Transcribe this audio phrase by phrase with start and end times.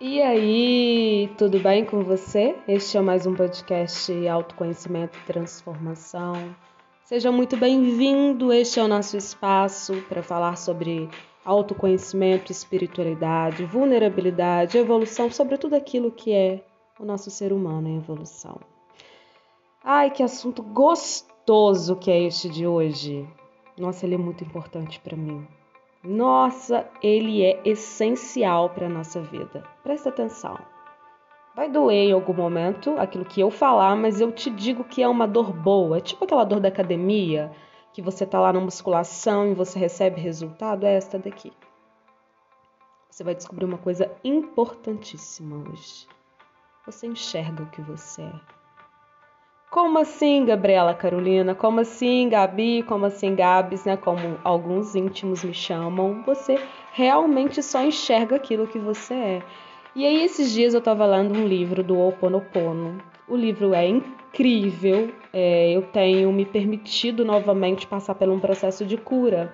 [0.00, 2.56] E aí, tudo bem com você?
[2.68, 6.54] Este é mais um podcast Autoconhecimento e Transformação.
[7.02, 8.52] Seja muito bem-vindo.
[8.52, 11.10] Este é o nosso espaço para falar sobre
[11.44, 16.64] autoconhecimento, espiritualidade, vulnerabilidade, evolução, sobre tudo aquilo que é
[17.00, 18.60] o nosso ser humano em evolução.
[19.82, 23.28] Ai, que assunto gostoso que é este de hoje.
[23.76, 25.57] Nossa, ele é muito importante para mim.
[26.10, 29.62] Nossa, ele é essencial para a nossa vida.
[29.82, 30.58] Presta atenção.
[31.54, 35.08] Vai doer em algum momento aquilo que eu falar, mas eu te digo que é
[35.08, 35.98] uma dor boa.
[35.98, 37.52] É tipo aquela dor da academia,
[37.92, 40.86] que você tá lá na musculação e você recebe resultado.
[40.86, 41.52] É esta daqui.
[43.10, 46.08] Você vai descobrir uma coisa importantíssima hoje.
[46.86, 48.57] Você enxerga o que você é.
[49.70, 51.54] Como assim, Gabriela Carolina?
[51.54, 52.82] Como assim, Gabi?
[52.84, 53.98] Como assim, Gabs, né?
[53.98, 56.22] Como alguns íntimos me chamam.
[56.24, 56.58] Você
[56.92, 59.42] realmente só enxerga aquilo que você é.
[59.94, 62.96] E aí, esses dias eu estava lendo um livro do Ho Oponopono.
[63.28, 65.12] O livro é incrível.
[65.34, 69.52] É, eu tenho me permitido novamente passar por um processo de cura.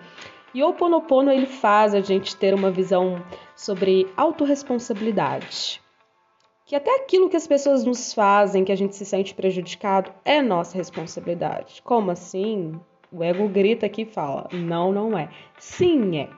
[0.55, 3.21] E o Ho Oponopono ele faz a gente ter uma visão
[3.57, 5.83] sobre autorresponsabilidade
[6.65, 10.41] que até aquilo que as pessoas nos fazem, que a gente se sente prejudicado, é
[10.41, 11.83] nossa responsabilidade.
[11.83, 12.79] Como assim?
[13.13, 15.29] O ego grita aqui e fala: não, não é.
[15.59, 16.29] Sim, é.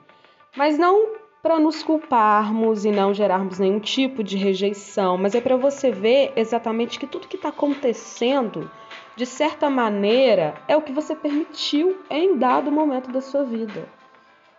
[0.56, 5.56] Mas não para nos culparmos e não gerarmos nenhum tipo de rejeição, mas é para
[5.56, 8.68] você ver exatamente que tudo que está acontecendo,
[9.14, 13.88] de certa maneira, é o que você permitiu em dado momento da sua vida.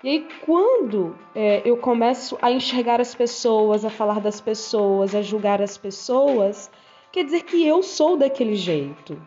[0.09, 5.61] E quando é, eu começo a enxergar as pessoas, a falar das pessoas, a julgar
[5.61, 6.72] as pessoas,
[7.11, 9.22] quer dizer que eu sou daquele jeito.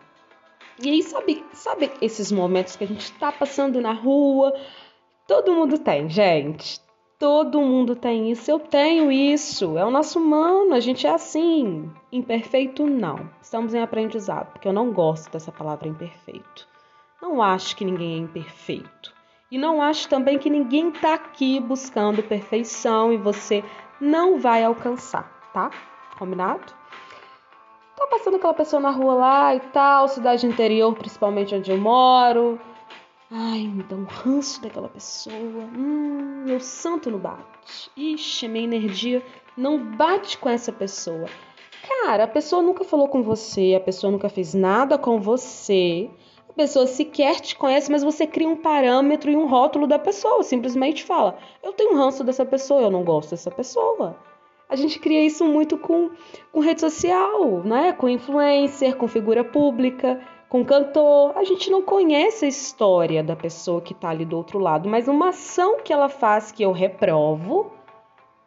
[0.83, 4.59] E aí, sabe, sabe esses momentos que a gente está passando na rua?
[5.27, 6.79] Todo mundo tem, gente.
[7.19, 8.49] Todo mundo tem isso.
[8.49, 9.77] Eu tenho isso.
[9.77, 10.73] É o nosso humano.
[10.73, 11.91] A gente é assim.
[12.11, 13.29] Imperfeito, não.
[13.39, 16.67] Estamos em aprendizado, porque eu não gosto dessa palavra imperfeito.
[17.21, 19.20] Não acho que ninguém é imperfeito.
[19.51, 23.61] E não acho também que ninguém está aqui buscando perfeição e você
[23.99, 25.69] não vai alcançar, tá?
[26.17, 26.73] Combinado?
[27.97, 32.57] Tá passando aquela pessoa na rua lá e tal, cidade interior, principalmente onde eu moro.
[33.29, 35.35] Ai, me dá um ranço daquela pessoa.
[35.35, 37.91] Hum, meu santo não bate.
[37.97, 39.21] Ixi, minha energia
[39.57, 41.27] não bate com essa pessoa.
[41.87, 46.09] Cara, a pessoa nunca falou com você, a pessoa nunca fez nada com você.
[46.51, 50.43] A pessoa sequer te conhece, mas você cria um parâmetro e um rótulo da pessoa.
[50.43, 54.17] Simplesmente fala: Eu tenho ranço dessa pessoa, eu não gosto dessa pessoa.
[54.67, 56.11] A gente cria isso muito com,
[56.51, 57.93] com rede social, né?
[57.93, 61.37] com influencer, com figura pública, com cantor.
[61.37, 65.07] A gente não conhece a história da pessoa que está ali do outro lado, mas
[65.07, 67.71] uma ação que ela faz que eu reprovo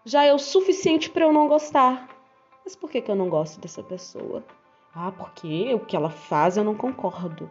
[0.04, 2.06] já é o suficiente para eu não gostar.
[2.62, 4.44] Mas por que, que eu não gosto dessa pessoa?
[4.94, 7.50] Ah, porque o que ela faz eu não concordo.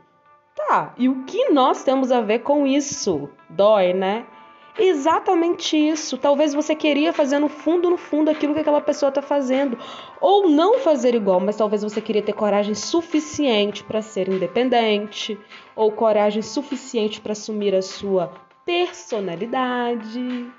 [0.55, 3.29] Tá, e o que nós temos a ver com isso?
[3.49, 4.25] Dói, né?
[4.77, 6.17] Exatamente isso.
[6.17, 9.77] Talvez você queria fazer no fundo, no fundo, aquilo que aquela pessoa está fazendo.
[10.19, 15.39] Ou não fazer igual, mas talvez você queria ter coragem suficiente para ser independente.
[15.75, 18.33] Ou coragem suficiente para assumir a sua
[18.65, 20.51] personalidade.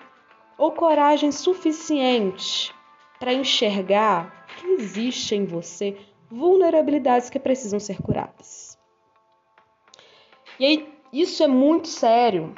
[0.57, 2.73] Ou coragem suficiente
[3.19, 5.97] para enxergar que existe em você
[6.31, 8.74] vulnerabilidades que precisam ser curadas.
[10.59, 12.55] E aí, isso é muito sério.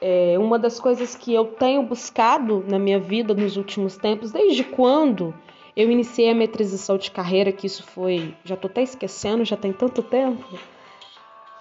[0.00, 4.62] É uma das coisas que eu tenho buscado na minha vida nos últimos tempos, desde
[4.62, 5.34] quando
[5.76, 9.72] eu iniciei a metrização de carreira, que isso foi, já tô até esquecendo, já tem
[9.72, 10.44] tanto tempo,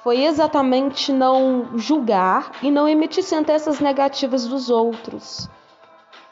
[0.03, 5.49] foi exatamente não julgar e não emitir sentenças negativas dos outros.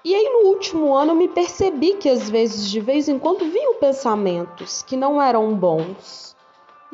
[0.03, 3.51] E aí no último ano eu me percebi que às vezes, de vez em quando,
[3.51, 6.34] vinham pensamentos que não eram bons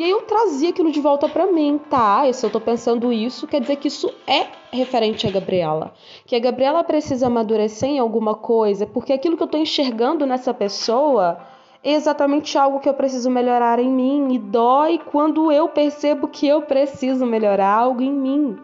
[0.01, 2.27] e aí eu trazia aquilo de volta para mim, tá?
[2.27, 5.93] E se eu tô pensando isso, quer dizer que isso é referente a Gabriela.
[6.25, 10.55] Que a Gabriela precisa amadurecer em alguma coisa, porque aquilo que eu tô enxergando nessa
[10.55, 11.37] pessoa
[11.83, 14.33] é exatamente algo que eu preciso melhorar em mim.
[14.33, 18.57] E dói quando eu percebo que eu preciso melhorar algo em mim.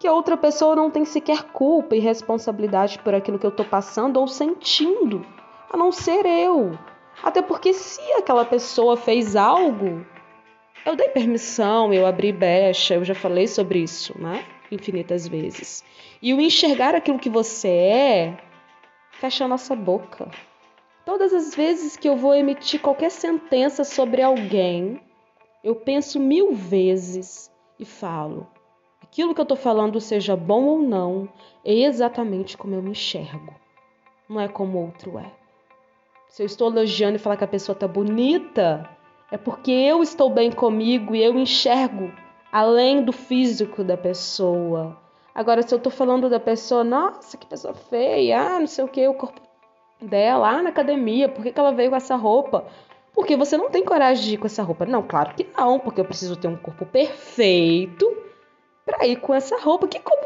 [0.00, 3.64] Que a outra pessoa não tem sequer culpa e responsabilidade por aquilo que eu tô
[3.64, 5.24] passando ou sentindo,
[5.72, 6.76] a não ser eu.
[7.22, 10.10] Até porque se aquela pessoa fez algo
[10.84, 14.44] eu dei permissão, eu abri brecha, eu já falei sobre isso, né?
[14.70, 15.84] Infinitas vezes.
[16.20, 18.38] E o enxergar aquilo que você é
[19.12, 20.30] fecha a nossa boca.
[21.04, 25.00] Todas as vezes que eu vou emitir qualquer sentença sobre alguém,
[25.62, 28.48] eu penso mil vezes e falo.
[29.00, 31.28] Aquilo que eu estou falando, seja bom ou não,
[31.64, 33.54] é exatamente como eu me enxergo.
[34.28, 35.30] Não é como outro é.
[36.28, 38.88] Se eu estou elogiando e falar que a pessoa tá bonita,
[39.32, 42.12] é porque eu estou bem comigo e eu enxergo
[42.52, 44.94] além do físico da pessoa.
[45.34, 48.88] Agora, se eu tô falando da pessoa, nossa, que pessoa feia, ah, não sei o
[48.88, 49.40] que, o corpo
[49.98, 52.66] dela, ah, na academia, por que, que ela veio com essa roupa?
[53.14, 54.84] Porque você não tem coragem de ir com essa roupa.
[54.84, 58.14] Não, claro que não, porque eu preciso ter um corpo perfeito
[58.84, 59.88] para ir com essa roupa.
[59.88, 60.21] Que corpo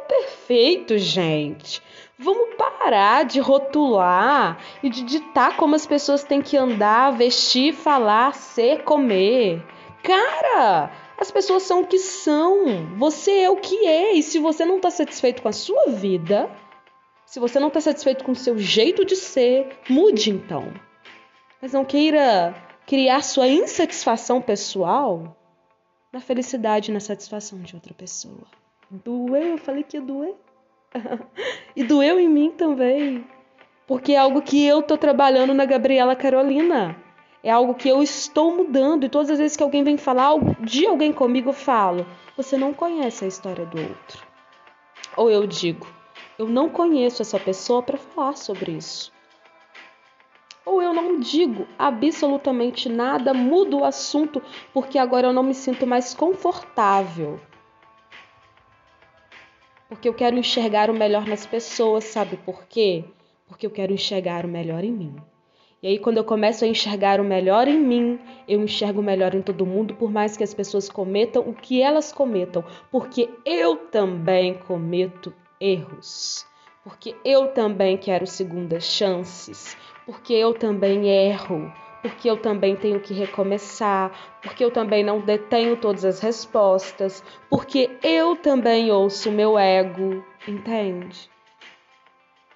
[0.46, 1.82] perfeito, gente!
[2.18, 8.32] Vamos parar de rotular e de ditar como as pessoas têm que andar, vestir, falar,
[8.32, 9.62] ser, comer.
[10.02, 12.96] Cara, as pessoas são o que são.
[12.96, 14.14] Você é o que é.
[14.14, 16.48] E se você não está satisfeito com a sua vida,
[17.26, 20.72] se você não está satisfeito com o seu jeito de ser, mude então.
[21.60, 22.54] Mas não queira
[22.86, 25.36] criar sua insatisfação pessoal
[26.12, 28.46] na felicidade e na satisfação de outra pessoa.
[28.90, 30.34] Doeu, eu falei que ia doer.
[31.74, 33.24] e doeu em mim também.
[33.86, 36.96] Porque é algo que eu tô trabalhando na Gabriela Carolina.
[37.42, 39.04] É algo que eu estou mudando.
[39.04, 42.06] E todas as vezes que alguém vem falar algo de alguém comigo, eu falo:
[42.36, 44.26] Você não conhece a história do outro.
[45.16, 45.86] Ou eu digo:
[46.38, 49.12] Eu não conheço essa pessoa para falar sobre isso
[50.66, 54.42] ou eu não digo absolutamente nada, mudo o assunto
[54.74, 57.38] porque agora eu não me sinto mais confortável.
[59.88, 63.04] Porque eu quero enxergar o melhor nas pessoas, sabe por quê?
[63.46, 65.16] Porque eu quero enxergar o melhor em mim.
[65.82, 68.18] E aí, quando eu começo a enxergar o melhor em mim,
[68.48, 71.80] eu enxergo o melhor em todo mundo, por mais que as pessoas cometam o que
[71.80, 76.44] elas cometam, porque eu também cometo erros.
[76.82, 81.72] Porque eu também quero segundas chances, porque eu também erro,
[82.06, 87.20] porque eu também tenho que recomeçar, porque eu também não detenho todas as respostas,
[87.50, 91.28] porque eu também ouço meu ego, entende?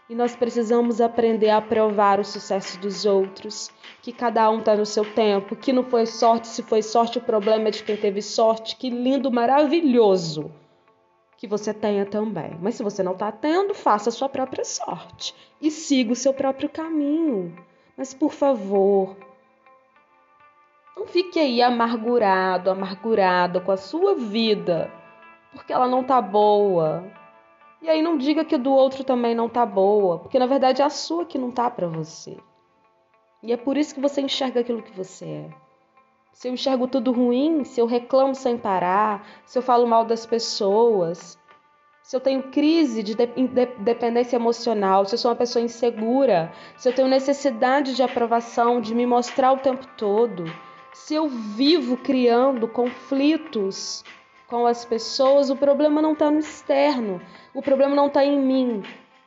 [0.08, 4.87] E nós precisamos aprender a aprovar o sucesso dos outros, que cada um está no
[4.87, 8.23] seu tempo, que não foi sorte, se foi sorte, o problema é de quem teve
[8.23, 8.76] sorte.
[8.76, 10.52] Que lindo, maravilhoso
[11.37, 12.56] que você tenha também.
[12.61, 16.32] Mas se você não está tendo, faça a sua própria sorte e siga o seu
[16.32, 17.56] próprio caminho.
[17.97, 19.17] Mas por favor,
[21.00, 24.93] não fique aí amargurado, amargurada com a sua vida,
[25.50, 27.02] porque ela não tá boa.
[27.81, 30.85] E aí não diga que do outro também não tá boa, porque na verdade é
[30.85, 32.37] a sua que não tá para você.
[33.43, 35.50] E é por isso que você enxerga aquilo que você é.
[36.35, 40.26] Se eu enxergo tudo ruim, se eu reclamo sem parar, se eu falo mal das
[40.26, 41.38] pessoas,
[42.02, 46.94] se eu tenho crise de dependência emocional, se eu sou uma pessoa insegura, se eu
[46.94, 50.44] tenho necessidade de aprovação, de me mostrar o tempo todo,
[50.93, 54.05] se eu vivo criando conflitos
[54.47, 57.21] com as pessoas, o problema não está no externo,
[57.55, 58.83] o problema não está em mim,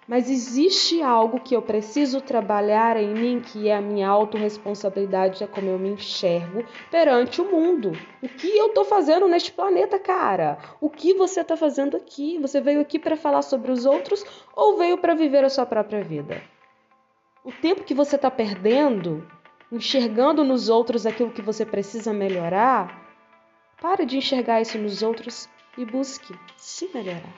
[0.07, 5.47] mas existe algo que eu preciso trabalhar em mim, que é a minha autorresponsabilidade, é
[5.47, 7.93] como eu me enxergo perante o mundo.
[8.21, 10.57] O que eu estou fazendo neste planeta, cara?
[10.81, 12.37] O que você está fazendo aqui?
[12.39, 16.03] Você veio aqui para falar sobre os outros ou veio para viver a sua própria
[16.03, 16.41] vida?
[17.45, 19.25] O tempo que você está perdendo,
[19.73, 23.01] enxergando nos outros aquilo que você precisa melhorar,
[23.81, 27.33] pare de enxergar isso nos outros e busque se melhorar.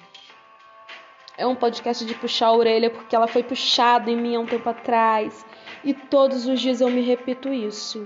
[1.37, 4.45] É um podcast de puxar a orelha porque ela foi puxada em mim há um
[4.45, 5.45] tempo atrás.
[5.83, 8.03] E todos os dias eu me repito isso.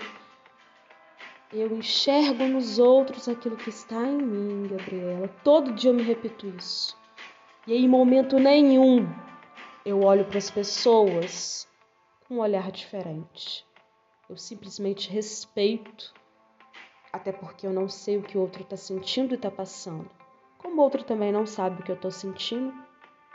[1.52, 5.28] Eu enxergo nos outros aquilo que está em mim, Gabriela.
[5.44, 6.96] Todo dia eu me repito isso.
[7.66, 9.08] E em momento nenhum
[9.84, 11.68] eu olho para as pessoas
[12.28, 13.69] com um olhar diferente.
[14.30, 16.14] Eu simplesmente respeito,
[17.12, 20.08] até porque eu não sei o que o outro está sentindo e está passando.
[20.60, 22.72] Como o outro também não sabe o que eu estou sentindo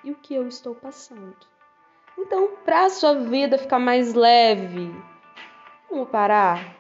[0.05, 1.37] e o que eu estou passando.
[2.17, 4.95] Então, para a sua vida ficar mais leve,
[5.91, 6.77] vamos parar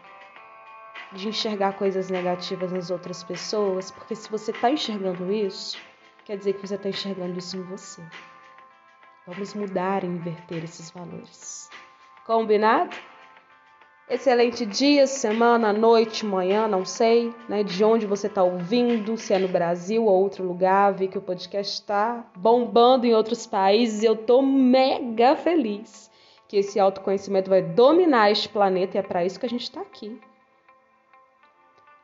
[1.13, 5.77] de enxergar coisas negativas nas outras pessoas, porque se você está enxergando isso,
[6.25, 8.01] quer dizer que você está enxergando isso em você.
[9.27, 11.69] Vamos mudar e inverter esses valores.
[12.25, 12.97] Combinado?
[14.07, 17.63] Excelente dia, semana, noite, manhã, não sei, né?
[17.63, 20.93] De onde você está ouvindo, se é no Brasil ou outro lugar.
[20.93, 26.11] Vi que o podcast está bombando em outros países e eu tô mega feliz
[26.47, 29.81] que esse autoconhecimento vai dominar este planeta e é para isso que a gente está
[29.81, 30.21] aqui.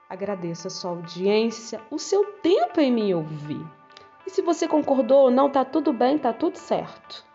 [0.09, 3.62] Agradeço a sua audiência, o seu tempo em me ouvir.
[4.26, 7.26] E se você concordou ou não, tá tudo bem, tá tudo certo.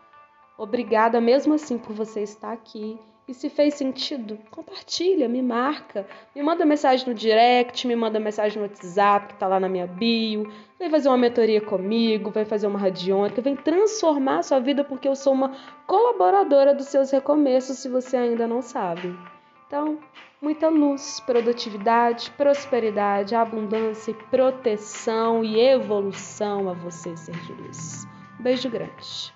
[0.57, 6.05] Obrigada mesmo assim por você estar aqui E se fez sentido, compartilha, me marca,
[6.35, 9.87] me manda mensagem no direct, me manda mensagem no WhatsApp que tá lá na minha
[9.87, 10.51] bio.
[10.77, 15.07] Vem fazer uma mentoria comigo, vem fazer uma radiônica, vem transformar a sua vida porque
[15.07, 15.53] eu sou uma
[15.87, 19.17] colaboradora dos seus recomeços, se você ainda não sabe.
[19.65, 19.97] Então,
[20.39, 28.05] muita luz, produtividade, prosperidade, abundância, proteção e evolução a você, ser luz.
[28.39, 29.33] beijo grande.